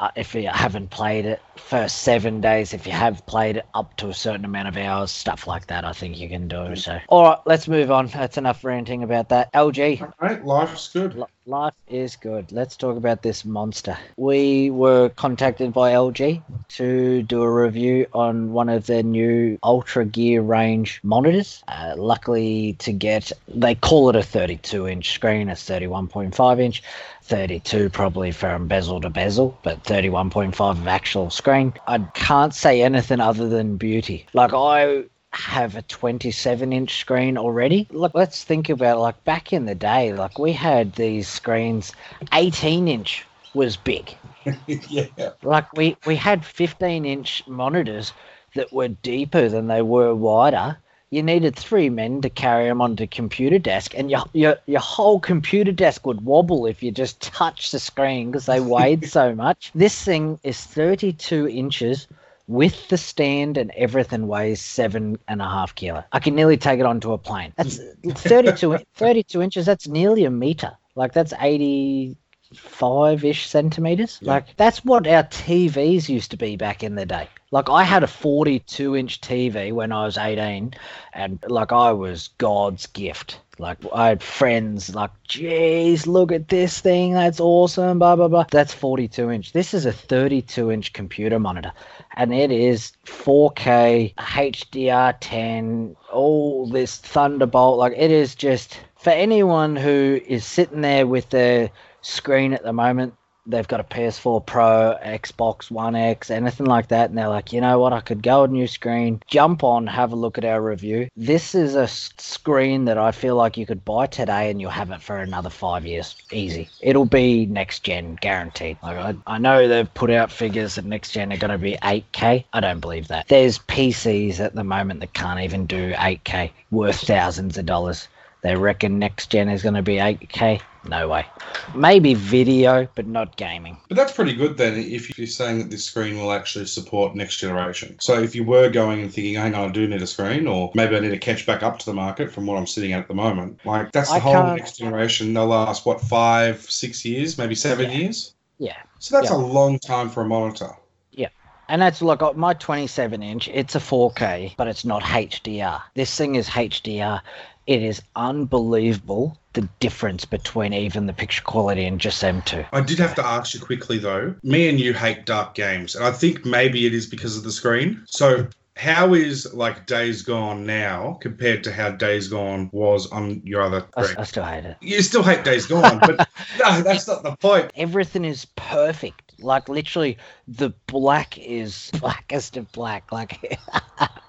[0.00, 3.96] uh, if you haven't played it, first seven days, if you have played it up
[3.96, 6.76] to a certain amount of hours, stuff like that, I think you can do.
[6.76, 8.06] So, all right, let's move on.
[8.08, 9.52] That's enough ranting about that.
[9.52, 11.22] LG, All right, life's good.
[11.48, 12.52] Li- Life is good.
[12.52, 13.96] Let's talk about this monster.
[14.16, 20.04] We were contacted by LG to do a review on one of their new Ultra
[20.04, 21.62] Gear range monitors.
[21.66, 26.82] Uh, luckily, to get, they call it a 32 inch screen, it's 31.5 inch.
[27.22, 31.74] 32 probably from bezel to bezel, but 31.5 of actual screen.
[31.86, 34.26] I can't say anything other than beauty.
[34.32, 35.04] Like, I
[35.38, 37.86] have a 27 inch screen already.
[37.90, 41.92] Look, let's think about like back in the day, like we had these screens,
[42.32, 43.24] 18 inch
[43.54, 44.16] was big.
[44.66, 45.06] yeah.
[45.42, 48.12] Like we, we had 15 inch monitors
[48.54, 50.78] that were deeper than they were wider.
[51.10, 55.18] You needed three men to carry them onto computer desk, and your your your whole
[55.18, 59.70] computer desk would wobble if you just touched the screen because they weighed so much.
[59.74, 62.08] This thing is 32 inches
[62.48, 66.02] with the stand and everything weighs seven and a half kilo.
[66.10, 67.52] I can nearly take it onto a plane.
[67.56, 69.66] That's 32, 32 inches.
[69.66, 70.76] That's nearly a meter.
[70.94, 74.18] Like that's 85 ish centimeters.
[74.20, 74.32] Yeah.
[74.32, 77.28] Like that's what our TVs used to be back in the day.
[77.50, 80.74] Like I had a 42 inch TV when I was 18,
[81.14, 83.40] and like I was God's gift.
[83.58, 88.46] Like I had friends like, geez, look at this thing, that's awesome, blah blah blah.
[88.50, 89.52] That's 42 inch.
[89.52, 91.72] This is a 32 inch computer monitor,
[92.18, 97.78] and it is 4K, HDR10, all this Thunderbolt.
[97.78, 101.70] Like it is just for anyone who is sitting there with their
[102.02, 103.14] screen at the moment
[103.48, 107.60] they've got a PS4 Pro, Xbox One X, anything like that, and they're like, you
[107.60, 110.62] know what, I could go a new screen, jump on, have a look at our
[110.62, 111.08] review.
[111.16, 114.90] This is a screen that I feel like you could buy today and you'll have
[114.90, 116.68] it for another five years, easy.
[116.80, 118.76] It'll be next gen, guaranteed.
[118.82, 121.76] Like I, I know they've put out figures that next gen are going to be
[121.82, 122.44] 8K.
[122.52, 123.28] I don't believe that.
[123.28, 128.08] There's PCs at the moment that can't even do 8K, worth thousands of dollars.
[128.42, 130.60] They reckon next gen is going to be 8K.
[130.88, 131.26] No way.
[131.74, 133.76] Maybe video, but not gaming.
[133.88, 137.38] But that's pretty good then if you're saying that this screen will actually support next
[137.38, 137.96] generation.
[138.00, 140.70] So if you were going and thinking, hang on, I do need a screen, or
[140.74, 143.00] maybe I need to catch back up to the market from what I'm sitting at
[143.00, 145.34] at the moment, like that's the I whole can't- next generation.
[145.34, 147.96] They'll last, what, five, six years, maybe seven Yeah.
[147.98, 148.34] years?
[148.58, 148.76] Yeah.
[149.00, 149.36] So that's Yeah.
[149.36, 150.70] a long time for a monitor.
[151.12, 151.28] Yeah.
[151.68, 155.82] And that's like uh, my 27 inch, it's a 4K, but it's not HDR.
[155.94, 157.20] This thing is HDR.
[157.68, 162.64] It is unbelievable the difference between even the picture quality and just them two.
[162.72, 164.34] I did have to ask you quickly though.
[164.42, 167.52] Me and you hate dark games, and I think maybe it is because of the
[167.52, 168.02] screen.
[168.06, 173.60] So how is like Days Gone now compared to how Days Gone was on your
[173.60, 174.14] other I?
[174.16, 174.78] I still hate it.
[174.80, 176.26] You still hate Days Gone, but
[176.58, 177.70] no, that's not the point.
[177.74, 179.34] Everything is perfect.
[179.40, 183.12] Like literally, the black is blackest of black.
[183.12, 183.58] Like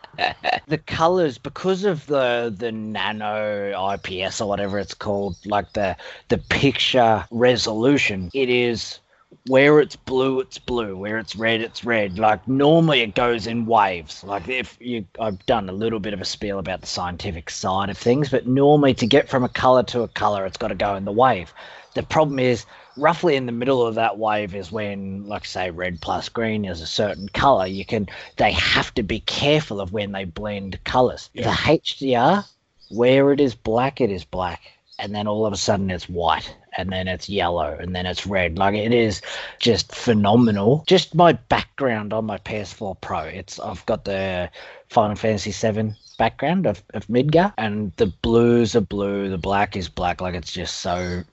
[0.68, 5.96] the colors, because of the the nano IPS or whatever it's called, like the
[6.30, 9.00] the picture resolution, it is
[9.48, 10.98] where it's blue, it's blue.
[10.98, 12.20] Where it's red, it's red.
[12.20, 14.24] Like normally it goes in waves.
[14.24, 17.90] Like if you, I've done a little bit of a spiel about the scientific side
[17.90, 20.76] of things, but normally to get from a color to a color, it's got to
[20.76, 21.54] go in the wave.
[21.96, 22.66] The problem is
[23.00, 26.82] roughly in the middle of that wave is when, like say, red plus green is
[26.82, 27.66] a certain color.
[27.66, 28.08] You can,
[28.38, 31.30] they have to be careful of when they blend colors.
[31.34, 31.44] Yeah.
[31.44, 32.46] The HDR,
[32.90, 34.62] where it is black, it is black.
[35.00, 38.28] And then all of a sudden it's white, and then it's yellow, and then it's
[38.28, 38.58] red.
[38.58, 39.22] Like it is
[39.58, 40.84] just phenomenal.
[40.88, 43.20] Just my background on my PS4 Pro.
[43.22, 44.50] It's I've got the
[44.90, 49.88] Final Fantasy VII background of, of Midgar, and the blues are blue, the black is
[49.90, 50.22] black.
[50.22, 51.24] Like it's just so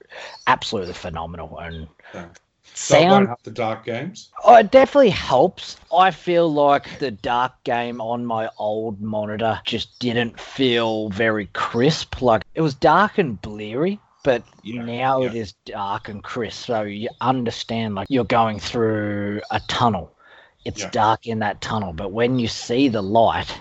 [0.46, 1.58] absolutely phenomenal.
[1.58, 2.26] And Yeah.
[2.74, 4.30] So it won't sound, help the dark games.
[4.44, 5.78] oh, it definitely helps.
[5.96, 12.20] I feel like the dark game on my old monitor just didn't feel very crisp.
[12.20, 13.98] Like it was dark and bleary.
[14.24, 15.28] But Yeah, now yeah.
[15.28, 20.12] it is dark and crisp, so you understand like you're going through a tunnel.
[20.66, 20.90] It's Yeah.
[20.90, 23.60] dark in that tunnel, but when you see the light,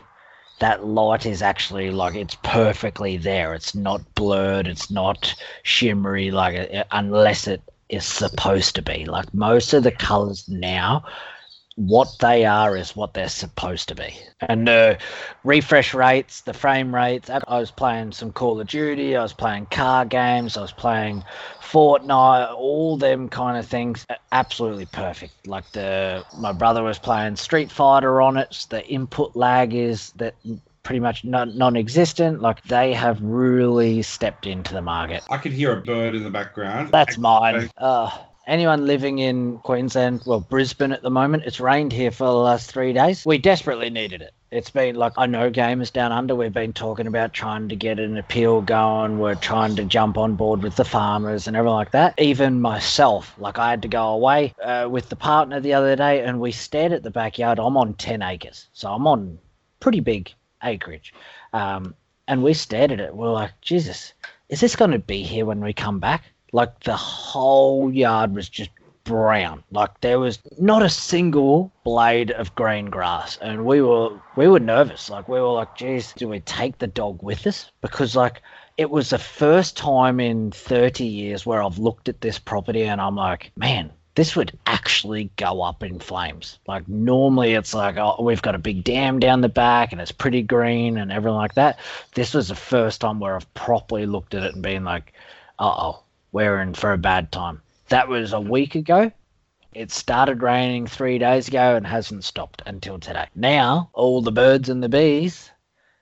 [0.59, 3.53] that light is actually like it's perfectly there.
[3.53, 4.67] It's not blurred.
[4.67, 6.31] It's not shimmery.
[6.31, 9.05] Like uh, unless it is supposed to be.
[9.05, 11.03] Like most of the colors now,
[11.75, 14.17] what they are is what they're supposed to be.
[14.39, 14.97] And the
[15.43, 17.29] refresh rates, the frame rates.
[17.29, 21.23] I was playing some Call of Duty, I was playing car games, I was playing
[21.61, 24.05] Fortnite, all them kind of things.
[24.31, 25.47] Absolutely perfect.
[25.47, 28.65] Like the my brother was playing Street Fighter on it.
[28.69, 30.35] The input lag is that
[30.83, 32.41] pretty much non- non-existent.
[32.41, 35.23] Like they have really stepped into the market.
[35.29, 36.91] I could hear a bird in the background.
[36.91, 37.69] That's mine.
[37.77, 38.11] Uh,
[38.47, 42.71] anyone living in Queensland, well, Brisbane at the moment, it's rained here for the last
[42.71, 43.25] three days.
[43.25, 44.34] We desperately needed it.
[44.51, 47.99] It's been like, I know gamers down under, we've been talking about trying to get
[47.99, 49.19] an appeal going.
[49.19, 52.13] We're trying to jump on board with the farmers and everything like that.
[52.19, 56.23] Even myself, like, I had to go away uh, with the partner the other day
[56.23, 57.60] and we stared at the backyard.
[57.60, 58.67] I'm on 10 acres.
[58.73, 59.39] So I'm on
[59.79, 60.31] pretty big
[60.63, 61.13] acreage.
[61.51, 61.95] Um,
[62.27, 63.15] and we stared at it.
[63.15, 64.13] We are like, Jesus,
[64.49, 66.23] is this going to be here when we come back?
[66.55, 68.69] Like the whole yard was just
[69.03, 69.61] brown.
[69.71, 74.61] Like there was not a single blade of green grass, and we were we were
[74.61, 75.09] nervous.
[75.09, 78.41] Like we were like, "Geez, do we take the dog with us?" Because like
[78.77, 83.01] it was the first time in 30 years where I've looked at this property and
[83.01, 86.59] I'm like, man, this would actually go up in flames.
[86.69, 90.13] Like normally it's like, oh, we've got a big dam down the back and it's
[90.13, 91.79] pretty green and everything like that.
[92.13, 95.11] This was the first time where I've properly looked at it and been like,
[95.59, 96.04] uh oh,
[96.35, 97.61] we're in for a bad time.
[97.87, 99.09] That was a week ago.
[99.73, 103.27] It started raining three days ago and hasn't stopped until today.
[103.35, 105.49] Now, all the birds and the bees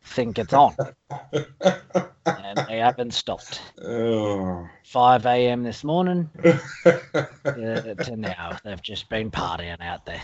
[0.03, 0.75] think it's on.
[1.31, 3.61] and they haven't stopped.
[3.85, 4.67] Oh.
[4.85, 5.61] 5 a.m.
[5.61, 8.57] this morning to now.
[8.63, 10.21] They've just been partying out there.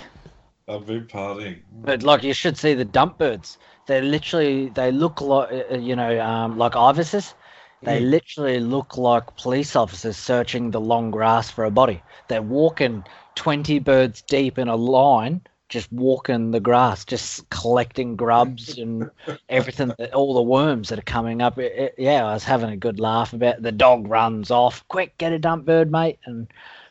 [0.67, 1.59] I've been partying.
[1.83, 3.59] But like you should see the dump birds.
[3.85, 7.35] They literally they look like uh, you know um, like ibises.
[7.81, 8.09] They mm.
[8.09, 12.01] literally look like police officers searching the long grass for a body.
[12.27, 13.03] They're walking
[13.35, 19.09] 20 birds deep in a line just walking the grass, just collecting grubs and
[19.47, 21.57] everything, all the worms that are coming up.
[21.57, 23.63] It, it, yeah, I was having a good laugh about it.
[23.63, 26.19] The dog runs off, quick, get a dump bird, mate.
[26.25, 26.47] And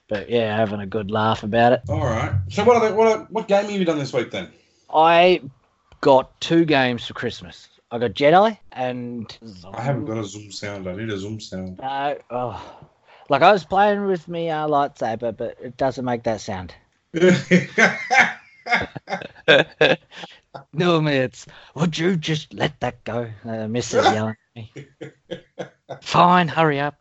[0.08, 1.82] but yeah, having a good laugh about it.
[1.88, 2.32] All right.
[2.48, 4.50] So what are the, what are, what game have you done this week then?
[4.94, 5.42] I
[6.00, 7.68] got two games for Christmas.
[7.90, 9.38] I got Jedi and
[9.72, 10.86] I haven't got a zoom sound.
[10.86, 11.78] I need a zoom sound.
[11.78, 12.88] No, oh,
[13.30, 16.74] like I was playing with me uh, lightsaber, but it doesn't make that sound.
[20.74, 23.30] Normally it's, would you just let that go?
[23.44, 24.12] Uh, Mrs.
[24.12, 24.70] yelling at me.
[26.02, 26.96] Fine, hurry up.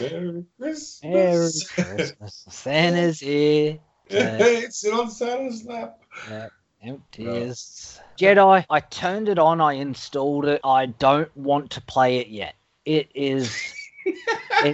[0.00, 1.00] Merry Christmas.
[1.04, 1.50] Merry
[1.96, 2.44] Christmas.
[2.48, 3.78] Santa's here.
[4.08, 5.98] Uh, Sit on Santa's lap.
[6.30, 6.46] Yeah,
[6.86, 8.00] empties.
[8.18, 10.60] Jedi, I turned it on, I installed it.
[10.64, 12.54] I don't want to play it yet.
[12.84, 13.74] It is
[14.06, 14.16] it,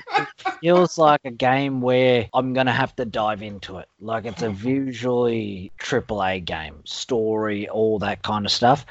[0.18, 0.28] it,
[0.60, 3.88] feels like a game where I'm gonna have to dive into it.
[4.00, 4.56] Like it's a hmm.
[4.56, 8.86] visually AAA game, story, all that kind of stuff.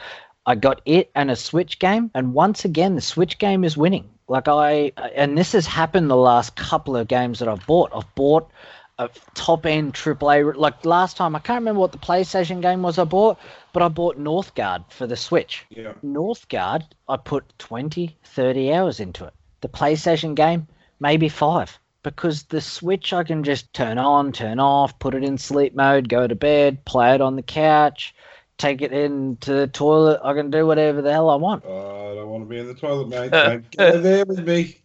[0.45, 4.09] I got it and a Switch game, and once again, the Switch game is winning.
[4.27, 7.91] Like I, and this has happened the last couple of games that I've bought.
[7.93, 8.49] I've bought
[8.97, 10.55] a top end AAA.
[10.55, 13.37] Like last time, I can't remember what the PlayStation game was I bought,
[13.73, 15.65] but I bought Northgard for the Switch.
[15.69, 15.93] Yeah.
[16.03, 19.33] Northgard, I put 20, 30 hours into it.
[19.61, 20.67] The PlayStation game,
[20.99, 21.77] maybe five.
[22.03, 26.09] Because the Switch, I can just turn on, turn off, put it in sleep mode,
[26.09, 28.15] go to bed, play it on the couch,
[28.57, 30.19] take it into the toilet.
[30.23, 31.63] I can do whatever the hell I want.
[31.65, 33.29] Oh, I don't want to be in the toilet, mate.
[33.31, 34.77] Don't go there with me.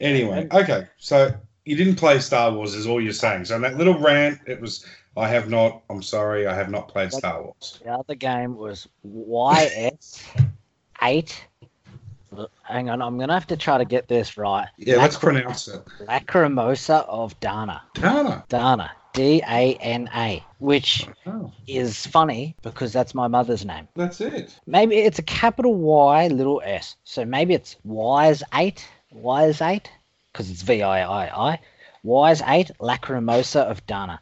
[0.00, 0.86] Anyway, okay.
[0.98, 1.34] So
[1.68, 3.44] you didn't play Star Wars, is all you're saying.
[3.44, 7.12] So that little rant, it was, I have not, I'm sorry, I have not played
[7.12, 7.80] Star Wars.
[7.84, 10.24] The other game was YS
[11.02, 11.46] 8
[12.62, 14.68] hang on, I'm going to have to try to get this right.
[14.76, 15.82] Yeah, Lac- let's pronounce it.
[16.02, 17.82] Lacrimosa of Dana.
[17.94, 18.44] Dana.
[18.48, 18.90] Dana.
[19.14, 21.50] D A N A, which oh.
[21.66, 23.88] is funny because that's my mother's name.
[23.96, 24.56] That's it.
[24.66, 26.94] Maybe it's a capital Y, little s.
[27.04, 29.90] So maybe it's Y's 8, Y's 8,
[30.32, 31.60] because it's V I I I.
[32.02, 34.20] Y's 8, Lacrimosa of Dana.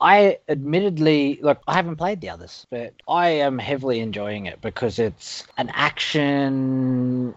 [0.00, 4.98] I admittedly look I haven't played the others, but I am heavily enjoying it because
[4.98, 7.34] it's an action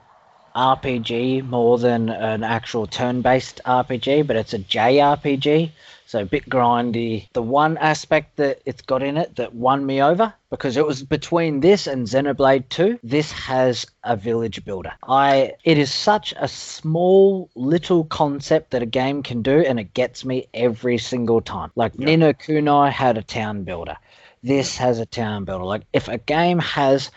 [0.56, 5.72] RPG more than an actual turn-based RPG, but it's a JRPG,
[6.06, 7.28] so a bit grindy.
[7.34, 11.04] The one aspect that it's got in it that won me over because it was
[11.04, 13.00] between this and Xenoblade 2.
[13.04, 14.94] This has a village builder.
[15.08, 19.94] I it is such a small little concept that a game can do and it
[19.94, 21.72] gets me every single time.
[21.76, 22.06] Like yeah.
[22.08, 23.98] Ni no Kuni had a town builder.
[24.42, 25.66] This has a town builder.
[25.66, 27.12] Like if a game has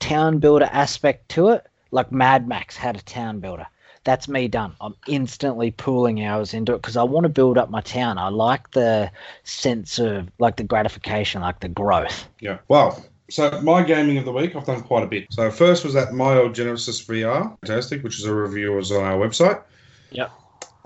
[0.00, 3.66] town builder aspect to it, like Mad Max had a town builder.
[4.04, 4.72] that's me done.
[4.80, 8.18] I'm instantly pooling hours into it because I want to build up my town.
[8.18, 9.10] I like the
[9.44, 12.28] sense of like the gratification, like the growth.
[12.40, 12.58] Yeah.
[12.68, 15.26] Well, so my gaming of the week, I've done quite a bit.
[15.30, 19.02] So first was that My Old Genesis VR, fantastic, which is a review was on
[19.02, 19.62] our website.
[20.10, 20.30] Yep.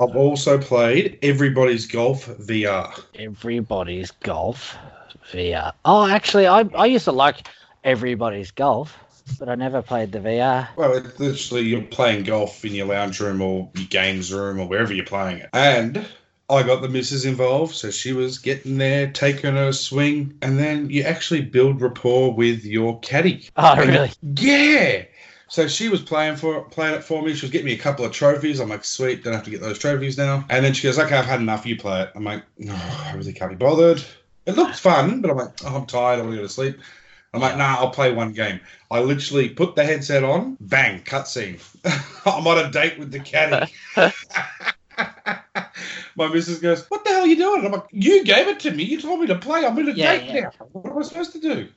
[0.01, 3.03] I've also played Everybody's Golf VR.
[3.17, 4.77] Everybody's golf
[5.33, 5.73] VR.
[5.85, 7.49] Oh, actually, I I used to like
[7.83, 8.97] everybody's golf,
[9.39, 10.69] but I never played the VR.
[10.77, 14.67] Well, it's literally you're playing golf in your lounge room or your games room or
[14.67, 15.51] wherever you're playing it.
[15.53, 16.07] And
[16.51, 20.89] I got the missus involved, so she was getting there, taking her swing, and then
[20.91, 23.49] you actually build rapport with your caddy.
[23.57, 24.11] Oh, And- really?
[24.23, 25.05] Yeah.
[25.51, 27.35] So she was playing for playing it for me.
[27.35, 28.61] She was getting me a couple of trophies.
[28.61, 30.45] I'm like, sweet, don't have to get those trophies now.
[30.51, 31.65] And then she goes, okay, I've had enough.
[31.65, 32.11] You play it.
[32.15, 34.05] I'm like, no, I really can't be bothered.
[34.45, 36.19] It looked fun, but I'm like, oh, I'm tired.
[36.19, 36.79] I want to go to sleep.
[37.35, 38.61] I'm like, nah, I'll play one game.
[38.91, 41.61] I literally put the headset on, bang, cutscene.
[42.27, 43.73] I'm on a date with the caddy.
[46.17, 47.65] My missus goes, What the hell are you doing?
[47.65, 48.85] I'm like, You gave it to me.
[48.85, 49.65] You told me to play.
[49.65, 50.41] I'm in a Yeah, date yeah.
[50.41, 50.67] now.
[50.73, 51.69] What am I supposed to do?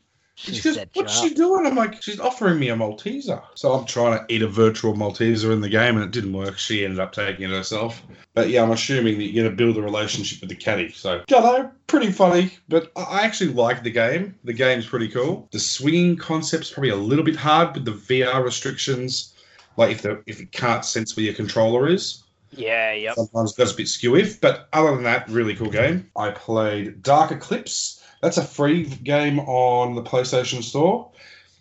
[0.41, 1.67] She She goes, What's she doing?
[1.67, 3.43] I'm like, She's offering me a Malteser.
[3.55, 6.57] So I'm trying to eat a virtual Malteser in the game, and it didn't work.
[6.57, 8.01] She ended up taking it herself.
[8.33, 10.91] But yeah, I'm assuming that you're going to build a relationship with the caddy.
[10.93, 12.51] So, hello, pretty funny.
[12.69, 14.33] But I- actually like the game.
[14.43, 15.47] The game's pretty cool.
[15.51, 19.35] The swinging concept's probably a little bit hard with the VR restrictions.
[19.77, 23.15] Like if the if it can't sense where your controller is, Yeah, yep.
[23.15, 24.41] sometimes it goes a bit skew-if.
[24.41, 26.09] But other than that, really cool game.
[26.17, 28.00] I played Dark Eclipse.
[28.21, 31.11] That's a free game on the PlayStation Store.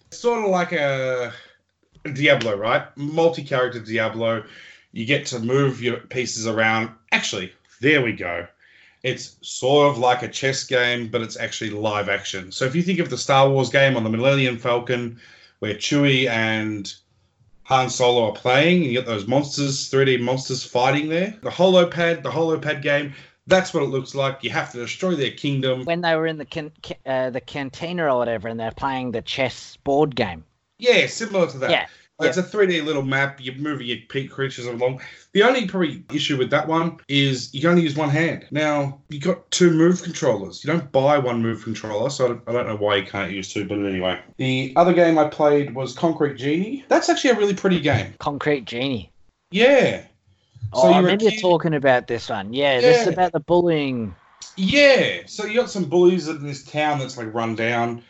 [0.08, 1.32] It's sort of like a
[2.14, 2.84] Diablo, right?
[2.96, 4.44] Multi-character Diablo.
[4.92, 6.90] You get to move your pieces around.
[7.12, 8.46] Actually, there we go.
[9.02, 12.52] It's sort of like a chess game, but it's actually live action.
[12.52, 15.18] So if you think of the Star Wars game on the Millennium Falcon,
[15.60, 16.92] where Chewie and
[17.62, 21.34] Han Solo are playing, and you get those monsters, 3D monsters fighting there.
[21.42, 23.14] The Holopad, the Holopad game,
[23.50, 24.42] that's what it looks like.
[24.42, 25.84] You have to destroy their kingdom.
[25.84, 29.10] When they were in the can, ca- uh, the cantina or whatever, and they're playing
[29.10, 30.44] the chess board game.
[30.78, 31.70] Yeah, similar to that.
[31.70, 31.86] Yeah,
[32.20, 33.38] It's a 3D little map.
[33.40, 35.00] You're moving your peak creatures along.
[35.32, 38.46] The only probably issue with that one is you can only use one hand.
[38.50, 40.64] Now, you got two move controllers.
[40.64, 43.30] You don't buy one move controller, so I don't, I don't know why you can't
[43.30, 44.20] use two, but anyway.
[44.38, 46.84] The other game I played was Concrete Genie.
[46.88, 48.14] That's actually a really pretty game.
[48.18, 49.12] Concrete Genie.
[49.50, 50.04] Yeah.
[50.72, 52.52] Oh, I you're remember you talking about this one.
[52.52, 54.14] Yeah, this is about the bullying.
[54.56, 55.22] Yeah.
[55.26, 58.02] So you got some bullies in this town that's like run down.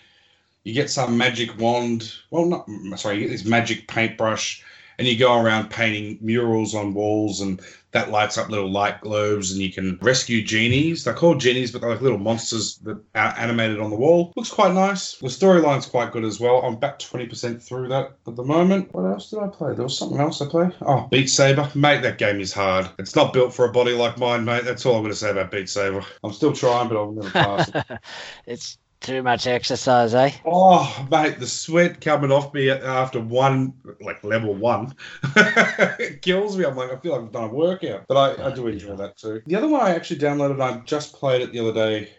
[0.65, 2.13] You get some magic wand.
[2.31, 3.17] Well, not sorry.
[3.17, 4.63] You get this magic paintbrush,
[5.01, 7.59] and you go around painting murals on walls, and
[7.93, 11.05] that lights up little light globes, and you can rescue genies.
[11.05, 14.31] They're called genies, but they're like little monsters that are animated on the wall.
[14.37, 15.15] Looks quite nice.
[15.17, 16.59] The storyline's quite good as well.
[16.59, 18.93] I'm about twenty percent through that at the moment.
[18.93, 19.73] What else did I play?
[19.73, 20.75] There was something else I played.
[20.83, 22.03] Oh, Beat Saber, mate.
[22.03, 22.91] That game is hard.
[22.99, 24.67] It's not built for a body like mine, mate.
[24.67, 26.05] That's all I'm going to say about Beat Saber.
[26.23, 27.99] I'm still trying, but I'm going to pass it.
[28.47, 30.31] it's too much exercise, eh?
[30.45, 34.95] Oh, mate, the sweat coming off me after one, like level one,
[35.37, 36.65] it kills me.
[36.65, 39.17] I'm like, I feel like I've done a workout, but I, I do enjoy that
[39.17, 39.43] too.
[39.47, 42.11] The other one I actually downloaded, and I just played it the other day,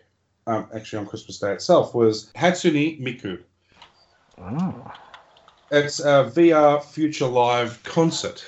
[0.47, 3.39] um, actually on Christmas Day itself, was Hatsune Miku.
[4.39, 4.91] Oh.
[5.71, 8.43] It's a VR Future Live concert.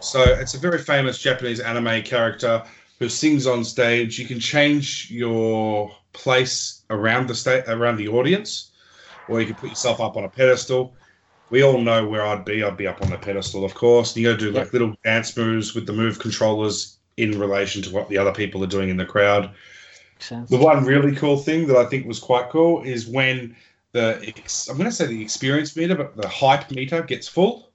[0.00, 2.64] So it's a very famous Japanese anime character
[2.98, 4.18] who sings on stage.
[4.18, 8.70] You can change your place around the state around the audience,
[9.28, 10.94] or you can put yourself up on a pedestal.
[11.50, 12.62] We all know where I'd be.
[12.62, 14.14] I'd be up on the pedestal, of course.
[14.14, 17.82] And you got to do like little dance moves with the move controllers in relation
[17.82, 19.50] to what the other people are doing in the crowd.
[20.18, 20.50] Sense.
[20.50, 23.56] The one really cool thing that I think was quite cool is when
[23.92, 27.70] the ex- I'm going to say the experience meter, but the hype meter gets full.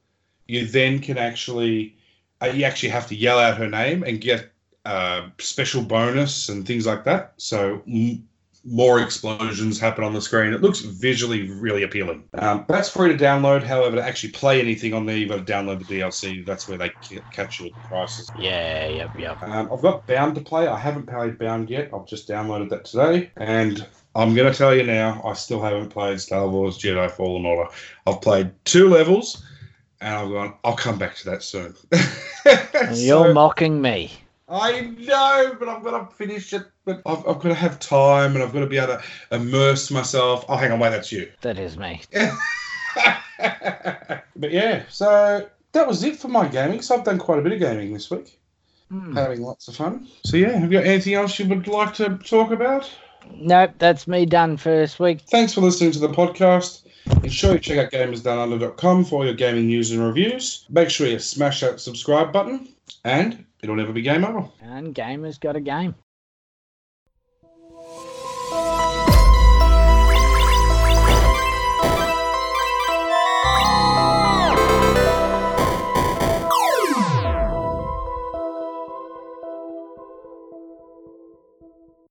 [0.48, 1.96] You then can actually
[2.42, 4.52] uh, you actually have to yell out her name and get
[4.86, 7.34] uh, special bonus and things like that.
[7.38, 7.82] So
[8.66, 10.54] more explosions happen on the screen.
[10.54, 12.24] It looks visually really appealing.
[12.36, 13.62] Um, that's free to download.
[13.64, 16.46] However, to actually play anything on there, you've got to download the DLC.
[16.46, 18.30] That's where they ca- catch you at the prices.
[18.40, 19.44] Yeah, yep, yep.
[19.44, 20.68] Um, I've got Bound to play.
[20.68, 21.90] I haven't played Bound yet.
[21.94, 23.32] I've just downloaded that today.
[23.36, 23.86] And
[24.16, 27.70] I'm going to tell you now, I still haven't played Star Wars Jedi Fallen Order.
[28.08, 29.44] I've played two levels,
[30.00, 31.76] and I've gone, I'll come back to that soon.
[32.46, 34.12] And You're So- mocking me.
[34.54, 36.64] I know, but I've got to finish it.
[36.86, 39.02] But I've, I've got to have time, and I've got to be able to
[39.32, 40.46] immerse myself.
[40.48, 41.32] Oh, hang on, wait, that's you.
[41.42, 42.02] That is me.
[44.36, 46.82] but yeah, so that was it for my gaming.
[46.82, 48.40] So I've done quite a bit of gaming this week,
[48.90, 49.16] Hmm.
[49.16, 50.08] having lots of fun.
[50.24, 52.90] So yeah, have you got anything else you would like to talk about?
[53.34, 55.22] Nope, that's me done for this week.
[55.22, 56.82] Thanks for listening to the podcast.
[57.24, 60.66] Ensure you check out gamersdownunder.com for all your gaming news and reviews.
[60.70, 62.68] Make sure you smash that subscribe button,
[63.04, 64.48] and it'll never be game over.
[64.62, 65.96] And gamers got a game.